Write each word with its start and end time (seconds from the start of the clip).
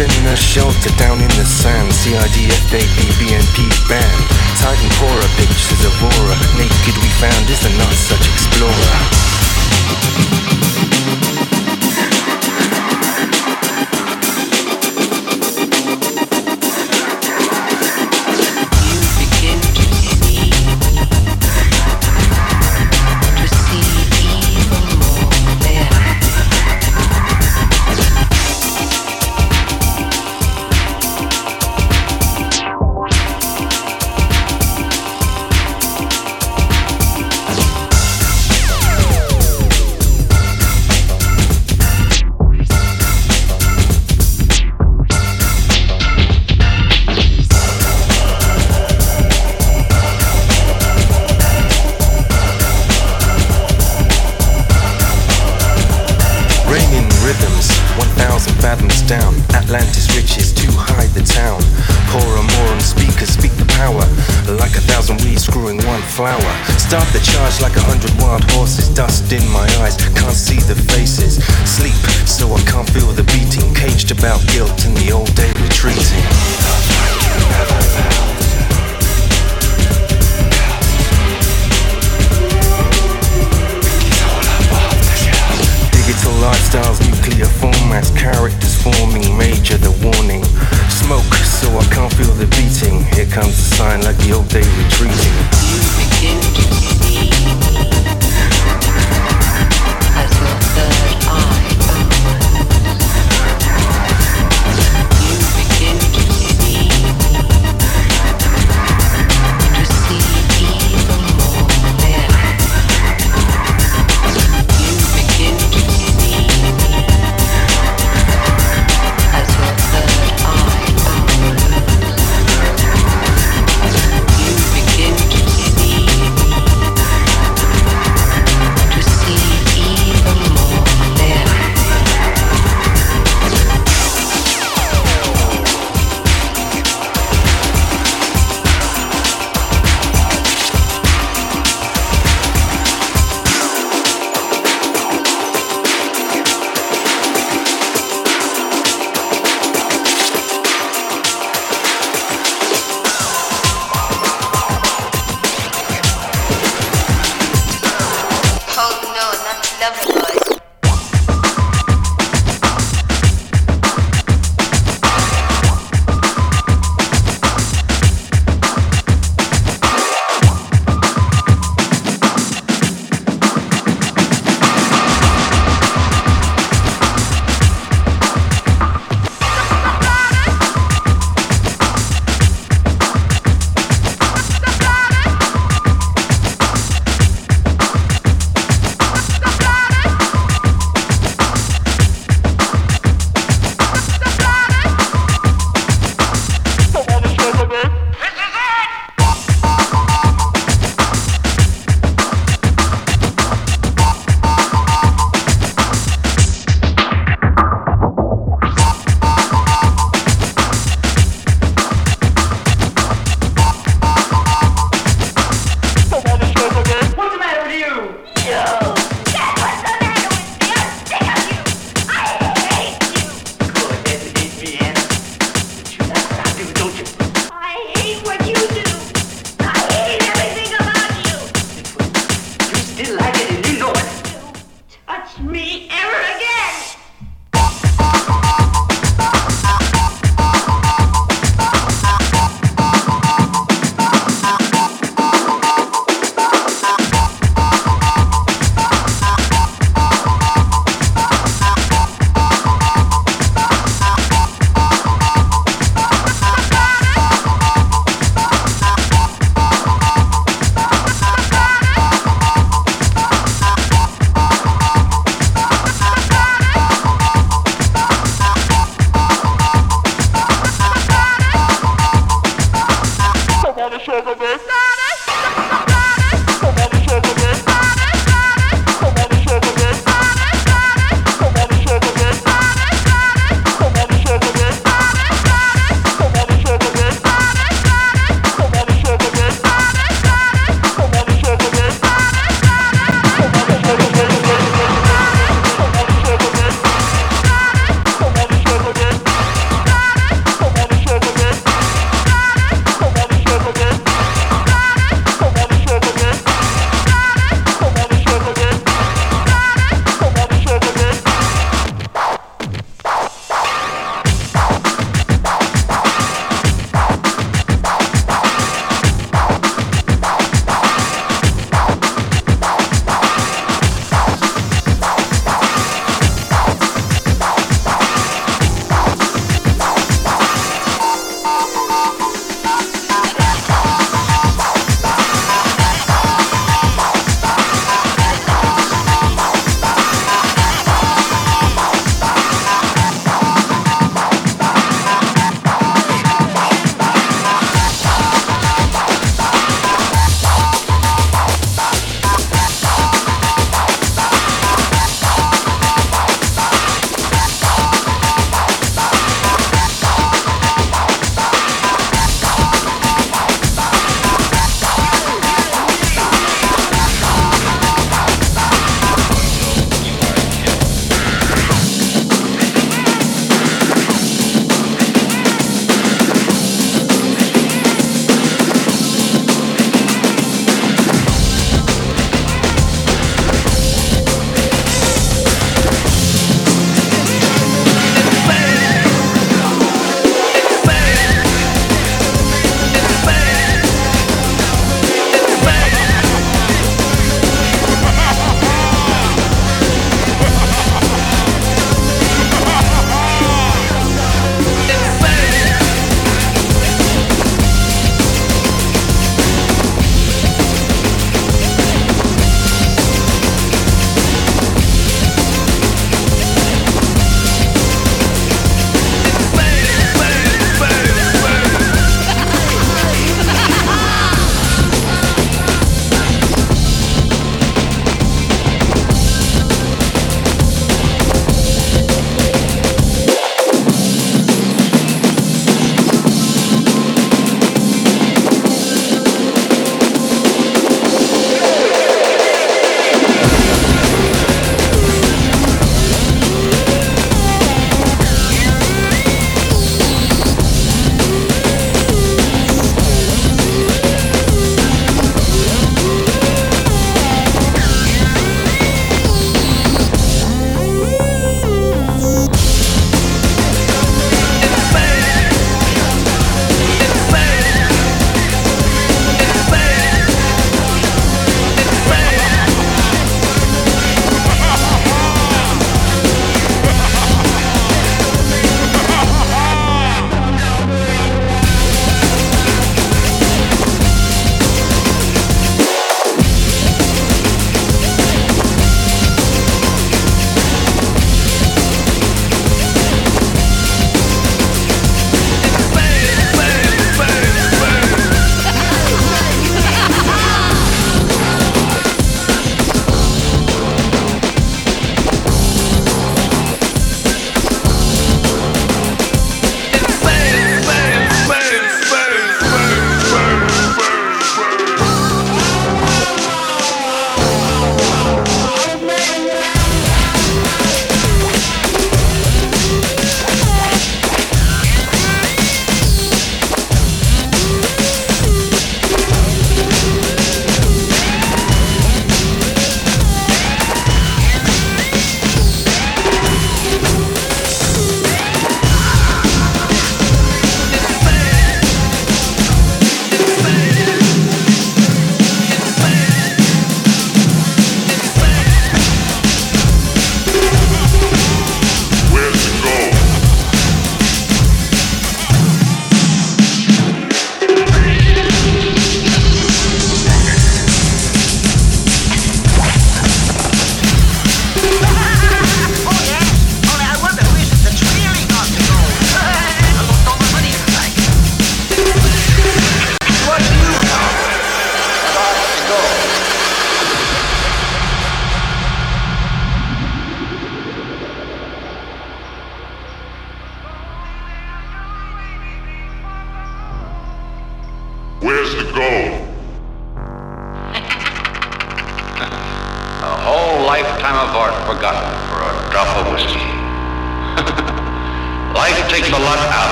in 0.00 0.24
the 0.24 0.36
shelter 0.36 0.88
down 0.96 1.20
in 1.20 1.28
the 1.36 1.44
sand. 1.44 1.92
CIDF, 1.92 2.70
baby, 2.70 3.06
BNP 3.20 3.68
band. 3.88 4.20
Titan 4.56 4.88
Cora 4.96 5.28
pictures 5.36 5.84
of 5.84 5.92
aura. 6.02 6.36
Naked 6.56 6.96
we 7.02 7.10
found 7.20 7.50
is 7.50 7.66
a 7.66 7.70
not 7.76 7.92
such 7.92 8.26
explorer. 8.32 8.70